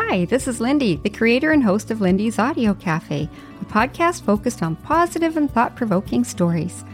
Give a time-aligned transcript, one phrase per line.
[0.00, 3.28] Hi, this is Lindy, the creator and host of Lindy's Audio Cafe,
[3.60, 6.84] a podcast focused on positive and thought provoking stories.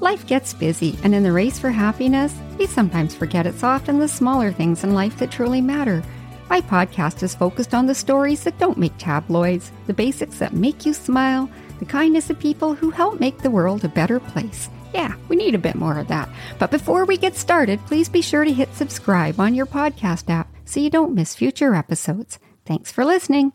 [0.00, 4.06] Life gets busy, and in the race for happiness, we sometimes forget it's often the
[4.06, 6.04] smaller things in life that truly matter.
[6.50, 10.84] My podcast is focused on the stories that don't make tabloids, the basics that make
[10.84, 11.48] you smile,
[11.78, 14.68] the kindness of people who help make the world a better place.
[14.92, 16.28] Yeah, we need a bit more of that.
[16.58, 20.48] But before we get started, please be sure to hit subscribe on your podcast app
[20.66, 22.38] so you don't miss future episodes.
[22.64, 23.52] Thanks for listening.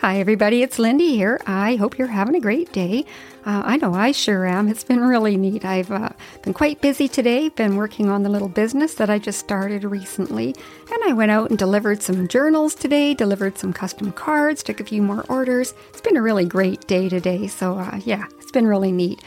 [0.00, 0.62] Hi, everybody.
[0.62, 1.40] It's Lindy here.
[1.46, 3.06] I hope you're having a great day.
[3.46, 4.68] Uh, I know I sure am.
[4.68, 5.64] It's been really neat.
[5.64, 6.10] I've uh,
[6.42, 10.54] been quite busy today, been working on the little business that I just started recently.
[10.92, 14.84] And I went out and delivered some journals today, delivered some custom cards, took a
[14.84, 15.72] few more orders.
[15.88, 17.46] It's been a really great day today.
[17.46, 19.22] So, uh, yeah, it's been really neat.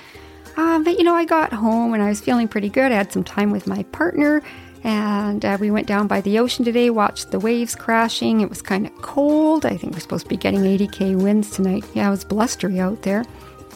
[0.56, 2.92] Uh, but, you know, I got home and I was feeling pretty good.
[2.92, 4.44] I had some time with my partner
[4.84, 8.42] and uh, we went down by the ocean today, watched the waves crashing.
[8.42, 9.66] It was kind of cold.
[9.66, 11.84] I think we're supposed to be getting 80k winds tonight.
[11.94, 13.26] Yeah, it was blustery out there.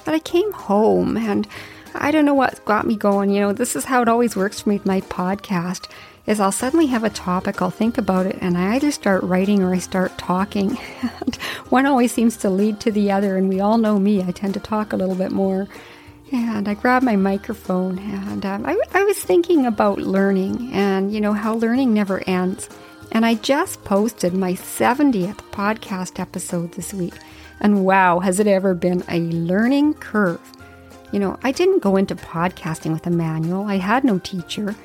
[0.05, 1.47] But I came home and
[1.95, 3.30] I don't know what got me going.
[3.30, 5.89] You know, this is how it always works for me with my podcast
[6.25, 9.61] is I'll suddenly have a topic, I'll think about it, and I either start writing
[9.61, 10.75] or I start talking.
[11.69, 14.23] One always seems to lead to the other, and we all know me.
[14.23, 15.67] I tend to talk a little bit more.
[16.31, 21.21] And I grabbed my microphone and um, I, I was thinking about learning and, you
[21.21, 22.69] know, how learning never ends.
[23.11, 27.13] And I just posted my 70th podcast episode this week.
[27.59, 30.41] And wow, has it ever been a learning curve?
[31.11, 34.75] You know, I didn't go into podcasting with a manual, I had no teacher.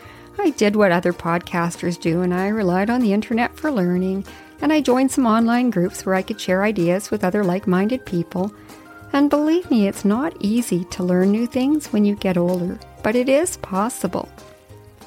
[0.40, 4.24] I did what other podcasters do, and I relied on the internet for learning.
[4.60, 8.04] And I joined some online groups where I could share ideas with other like minded
[8.04, 8.52] people.
[9.12, 13.16] And believe me, it's not easy to learn new things when you get older, but
[13.16, 14.28] it is possible.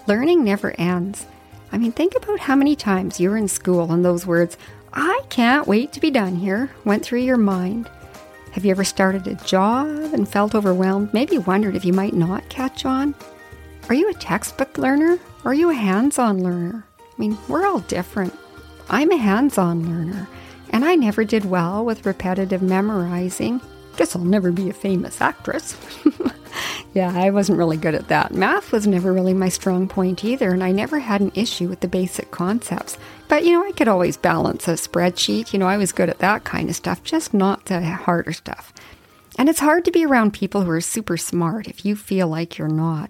[0.08, 1.26] Learning never ends.
[1.72, 4.58] I mean, think about how many times you're in school and those words,
[4.94, 7.90] I can't wait to be done here, went through your mind.
[8.54, 12.50] Have you ever started a job and felt overwhelmed, maybe wondered if you might not
[12.50, 13.16] catch on?
[13.88, 16.86] Are you a textbook learner or are you a hands on learner?
[17.00, 18.38] I mean, we're all different.
[18.90, 20.28] I'm a hands on learner,
[20.72, 23.62] and I never did well with repetitive memorizing
[23.98, 25.78] Guess I'll never be a famous actress.
[26.94, 28.34] yeah, I wasn't really good at that.
[28.34, 31.82] Math was never really my strong point either, and I never had an issue with
[31.82, 32.98] the basic concepts.
[33.28, 35.54] But, you know, I could always balance a spreadsheet.
[35.54, 38.74] You know, I was good at that kind of stuff, just not the harder stuff.
[39.38, 42.58] And it's hard to be around people who are super smart if you feel like
[42.58, 43.10] you're not.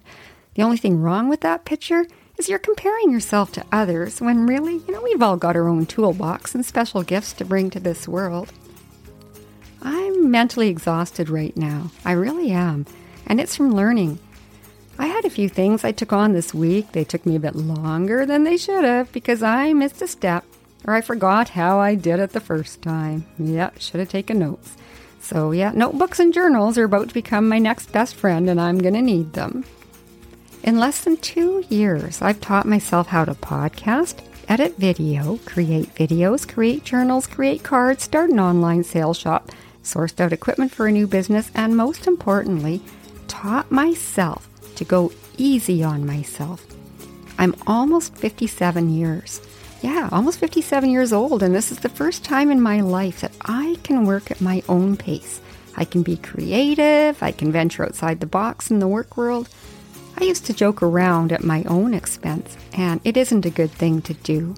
[0.53, 2.05] The only thing wrong with that picture
[2.37, 5.85] is you're comparing yourself to others when really, you know, we've all got our own
[5.85, 8.51] toolbox and special gifts to bring to this world.
[9.81, 11.91] I'm mentally exhausted right now.
[12.05, 12.85] I really am.
[13.25, 14.19] And it's from learning.
[14.99, 16.91] I had a few things I took on this week.
[16.91, 20.45] They took me a bit longer than they should have because I missed a step
[20.85, 23.25] or I forgot how I did it the first time.
[23.37, 24.75] Yeah, should have taken notes.
[25.19, 28.79] So, yeah, notebooks and journals are about to become my next best friend, and I'm
[28.79, 29.63] going to need them.
[30.63, 36.47] In less than two years, I've taught myself how to podcast, edit video, create videos,
[36.47, 39.51] create journals, create cards, start an online sales shop,
[39.83, 42.81] sourced out equipment for a new business, and most importantly,
[43.27, 46.65] taught myself to go easy on myself.
[47.37, 49.41] I'm almost 57 years.
[49.81, 53.31] Yeah, almost 57 years old, and this is the first time in my life that
[53.41, 55.41] I can work at my own pace.
[55.75, 59.49] I can be creative, I can venture outside the box in the work world.
[60.17, 64.01] I used to joke around at my own expense, and it isn't a good thing
[64.03, 64.53] to do.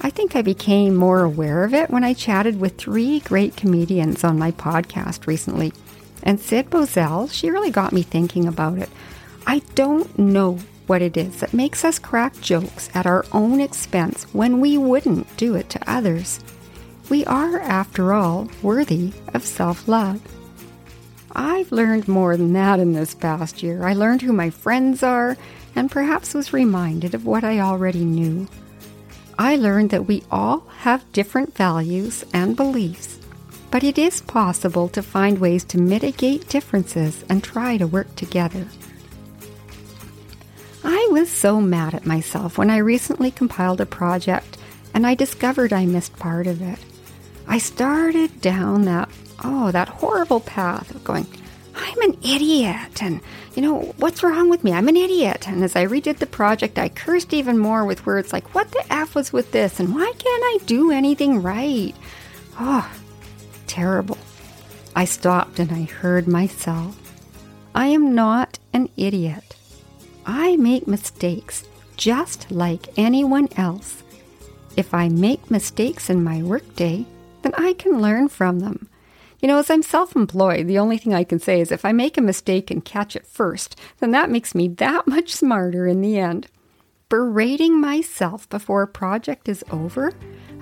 [0.00, 4.22] I think I became more aware of it when I chatted with three great comedians
[4.22, 5.72] on my podcast recently.
[6.22, 8.90] And Sid Bozell, she really got me thinking about it.
[9.46, 14.24] I don't know what it is that makes us crack jokes at our own expense
[14.32, 16.40] when we wouldn't do it to others.
[17.10, 20.20] We are, after all, worthy of self love.
[21.34, 23.86] I've learned more than that in this past year.
[23.86, 25.36] I learned who my friends are
[25.74, 28.48] and perhaps was reminded of what I already knew.
[29.38, 33.18] I learned that we all have different values and beliefs,
[33.70, 38.66] but it is possible to find ways to mitigate differences and try to work together.
[40.82, 44.58] I was so mad at myself when I recently compiled a project
[44.92, 46.78] and I discovered I missed part of it.
[47.46, 49.08] I started down that,
[49.44, 51.26] oh, that horrible path of going,
[52.00, 53.02] I'm an idiot.
[53.02, 53.20] And,
[53.56, 54.72] you know, what's wrong with me?
[54.72, 55.48] I'm an idiot.
[55.48, 58.84] And as I redid the project, I cursed even more with words like, what the
[58.92, 59.80] F was with this?
[59.80, 61.94] And why can't I do anything right?
[62.60, 62.88] Oh,
[63.66, 64.18] terrible.
[64.94, 66.96] I stopped and I heard myself.
[67.74, 69.56] I am not an idiot.
[70.24, 71.64] I make mistakes
[71.96, 74.04] just like anyone else.
[74.78, 77.04] if I make mistakes in my workday,
[77.42, 78.87] then I can learn from them.
[79.40, 81.92] You know, as I'm self employed, the only thing I can say is if I
[81.92, 86.00] make a mistake and catch it first, then that makes me that much smarter in
[86.00, 86.48] the end.
[87.08, 90.12] Berating myself before a project is over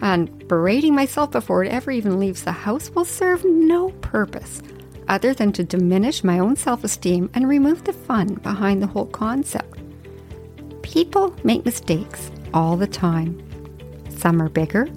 [0.00, 4.62] and berating myself before it ever even leaves the house will serve no purpose
[5.08, 9.06] other than to diminish my own self esteem and remove the fun behind the whole
[9.06, 9.78] concept.
[10.82, 13.42] People make mistakes all the time.
[14.10, 14.88] Some are bigger,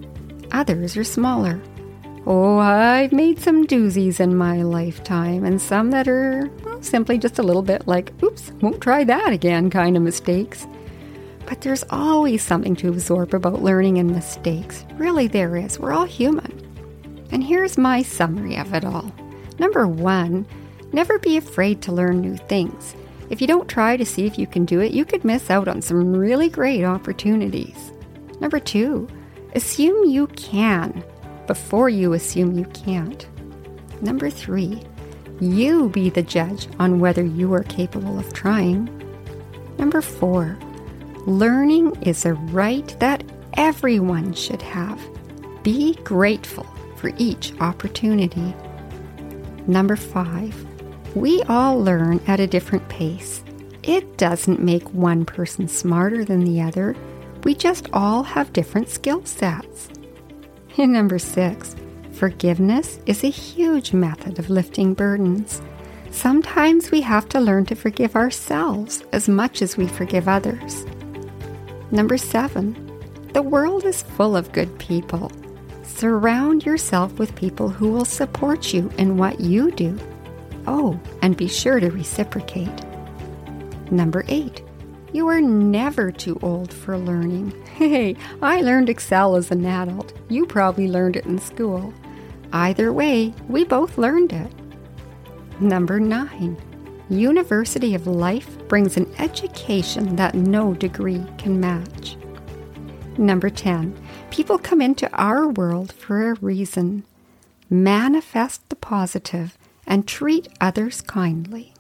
[0.52, 1.60] others are smaller.
[2.26, 7.40] Oh, I've made some doozies in my lifetime, and some that are well, simply just
[7.40, 10.68] a little bit like, oops, won't try that again kind of mistakes.
[11.46, 14.86] But there's always something to absorb about learning and mistakes.
[14.96, 15.80] Really, there is.
[15.80, 16.54] We're all human.
[17.32, 19.12] And here's my summary of it all.
[19.58, 20.46] Number one,
[20.92, 22.96] never be afraid to learn new things.
[23.30, 25.68] If you don't try to see if you can do it, you could miss out
[25.68, 27.92] on some really great opportunities.
[28.40, 29.08] Number two,
[29.54, 31.04] assume you can
[31.50, 33.28] before you assume you can't.
[34.04, 34.84] Number three,
[35.40, 38.88] you be the judge on whether you are capable of trying.
[39.80, 40.60] Number four,
[41.26, 43.24] learning is a right that
[43.54, 45.02] everyone should have.
[45.64, 46.68] Be grateful
[46.98, 48.54] for each opportunity.
[49.66, 50.54] Number five,
[51.16, 53.44] we all learn at a different pace.
[53.82, 56.96] It doesn't make one person smarter than the other.
[57.44, 59.90] We just all have different skill sets.
[60.80, 61.76] And number six,
[62.14, 65.62] forgiveness is a huge method of lifting burdens.
[66.10, 70.86] Sometimes we have to learn to forgive ourselves as much as we forgive others.
[71.92, 72.78] Number seven,
[73.34, 75.30] the world is full of good people.
[75.84, 80.00] Surround yourself with people who will support you in what you do.
[80.66, 82.86] Oh, and be sure to reciprocate.
[83.92, 84.62] Number eight,
[85.12, 87.54] you are never too old for learning.
[87.80, 90.12] Hey, I learned Excel as an adult.
[90.28, 91.94] You probably learned it in school.
[92.52, 94.52] Either way, we both learned it.
[95.62, 96.58] Number nine,
[97.10, 102.18] University of Life brings an education that no degree can match.
[103.18, 103.98] Number 10,
[104.30, 107.06] people come into our world for a reason.
[107.70, 109.58] Manifest the positive
[109.88, 111.74] and treat others kindly.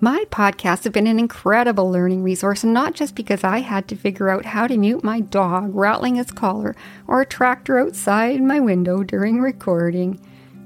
[0.00, 3.96] My podcasts have been an incredible learning resource, and not just because I had to
[3.96, 6.74] figure out how to mute my dog rattling his collar
[7.06, 10.20] or a tractor outside my window during recording.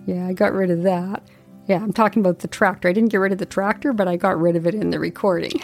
[0.06, 1.22] Yeah, I got rid of that.
[1.66, 2.88] Yeah, I'm talking about the tractor.
[2.88, 4.98] I didn't get rid of the tractor, but I got rid of it in the
[4.98, 5.60] recording.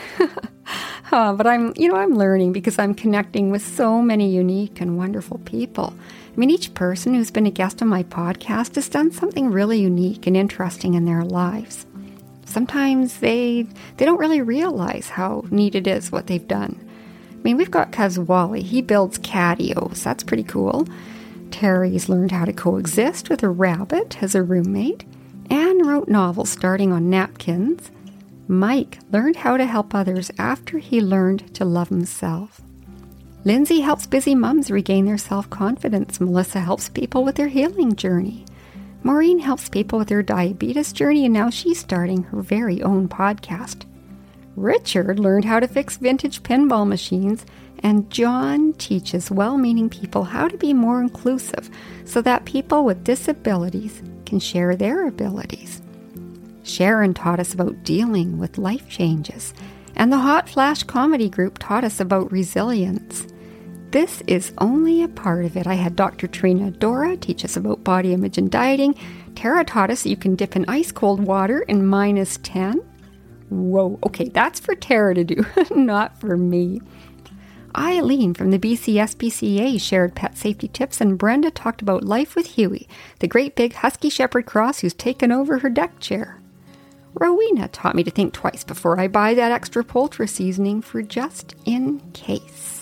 [1.13, 4.99] uh, but I'm, you know, I'm learning because I'm connecting with so many unique and
[4.99, 5.95] wonderful people.
[6.31, 9.81] I mean, each person who's been a guest on my podcast has done something really
[9.81, 11.87] unique and interesting in their lives
[12.55, 13.67] sometimes they
[13.99, 16.81] they don't really realize how neat it is what they've done.
[17.33, 18.63] I mean, we've got Cuz Wally.
[18.63, 20.03] He builds catios.
[20.03, 20.89] That's pretty cool.
[21.51, 25.05] Terry's learned how to coexist with a rabbit as a roommate
[25.51, 27.91] Anne wrote novels starting on napkins.
[28.49, 32.61] Mike learned how to help others after he learned to love himself.
[33.45, 36.21] Lindsay helps busy mums regain their self confidence.
[36.21, 38.45] Melissa helps people with their healing journey.
[39.05, 43.85] Maureen helps people with their diabetes journey, and now she's starting her very own podcast.
[44.57, 47.45] Richard learned how to fix vintage pinball machines,
[47.81, 51.69] and John teaches well meaning people how to be more inclusive
[52.07, 55.83] so that people with disabilities can share their abilities.
[56.63, 59.53] Sharon taught us about dealing with life changes,
[59.97, 63.27] and the Hot Flash Comedy Group taught us about resilience.
[63.95, 65.69] This is only a part of it.
[65.69, 66.27] I had Dr.
[66.27, 68.97] Trina Dora teach us about body image and dieting.
[69.37, 72.81] Tara taught us you can dip in ice cold water in minus 10.
[73.51, 76.81] Whoa, okay, that's for Tara to do, not for me.
[77.77, 82.89] Eileen from the BCSPCA shared pet safety tips, and Brenda talked about life with Huey,
[83.21, 86.41] the great big Husky Shepherd cross who's taken over her deck chair.
[87.13, 91.55] Rowena taught me to think twice before I buy that extra poultry seasoning for just
[91.65, 92.74] in case.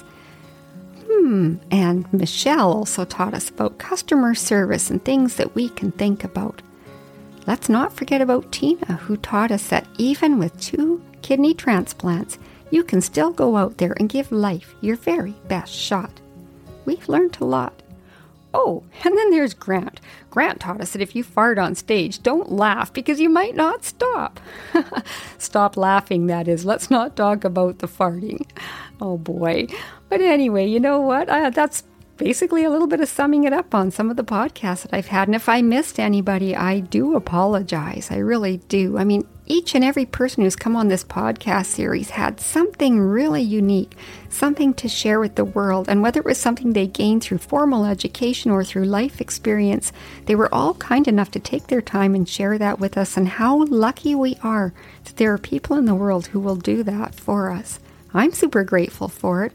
[1.14, 6.24] Hmm, and Michelle also taught us about customer service and things that we can think
[6.24, 6.62] about.
[7.46, 12.38] Let's not forget about Tina, who taught us that even with two kidney transplants,
[12.70, 16.20] you can still go out there and give life your very best shot.
[16.86, 17.81] We've learned a lot.
[18.54, 20.00] Oh, and then there's Grant.
[20.30, 23.84] Grant taught us that if you fart on stage, don't laugh because you might not
[23.84, 24.40] stop.
[25.38, 26.64] stop laughing, that is.
[26.64, 28.46] Let's not talk about the farting.
[29.00, 29.66] Oh boy.
[30.08, 31.28] But anyway, you know what?
[31.28, 31.84] That's
[32.22, 35.08] basically a little bit of summing it up on some of the podcasts that I've
[35.08, 35.26] had.
[35.26, 38.12] And if I missed anybody, I do apologize.
[38.12, 38.96] I really do.
[38.96, 43.42] I mean, each and every person who's come on this podcast series had something really
[43.42, 43.96] unique,
[44.28, 45.88] something to share with the world.
[45.88, 49.92] And whether it was something they gained through formal education or through life experience,
[50.26, 53.16] they were all kind enough to take their time and share that with us.
[53.16, 54.72] And how lucky we are
[55.06, 57.80] that there are people in the world who will do that for us.
[58.14, 59.52] I'm super grateful for it.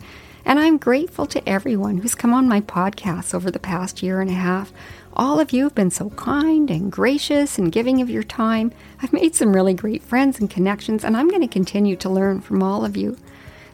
[0.47, 4.29] And I'm grateful to everyone who's come on my podcast over the past year and
[4.29, 4.71] a half.
[5.11, 8.71] All of you have been so kind and gracious and giving of your time.
[9.03, 12.39] I've made some really great friends and connections, and I'm going to continue to learn
[12.39, 13.17] from all of you.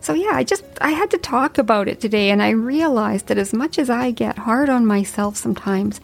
[0.02, 3.38] So, yeah, I just, I had to talk about it today, and I realized that
[3.38, 6.02] as much as I get hard on myself sometimes,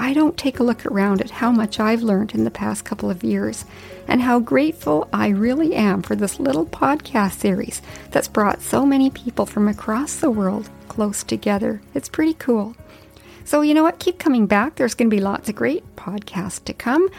[0.00, 3.10] I don't take a look around at how much I've learned in the past couple
[3.10, 3.66] of years
[4.08, 9.10] and how grateful I really am for this little podcast series that's brought so many
[9.10, 11.82] people from across the world close together.
[11.94, 12.74] It's pretty cool.
[13.44, 13.98] So, you know what?
[13.98, 14.76] Keep coming back.
[14.76, 17.10] There's going to be lots of great podcasts to come.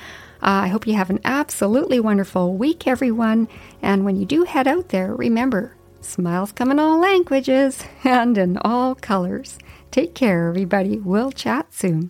[0.42, 3.48] Uh, I hope you have an absolutely wonderful week, everyone.
[3.84, 8.58] And when you do head out there, remember smiles come in all languages and in
[8.58, 9.60] all colors.
[9.92, 10.98] Take care, everybody.
[10.98, 12.10] We'll chat soon.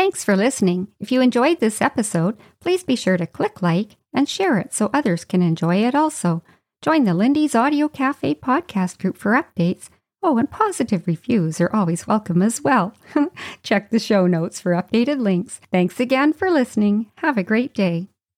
[0.00, 0.88] Thanks for listening.
[0.98, 4.88] If you enjoyed this episode, please be sure to click like and share it so
[4.94, 6.42] others can enjoy it also.
[6.80, 9.90] Join the Lindy's Audio Cafe podcast group for updates.
[10.22, 12.94] Oh, and positive reviews are always welcome as well.
[13.62, 15.60] Check the show notes for updated links.
[15.70, 17.12] Thanks again for listening.
[17.16, 18.08] Have a great day.